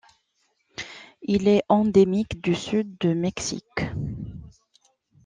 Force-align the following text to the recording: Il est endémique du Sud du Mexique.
Il 1.21 1.47
est 1.47 1.61
endémique 1.69 2.41
du 2.41 2.55
Sud 2.55 2.97
du 2.97 3.13
Mexique. 3.13 3.83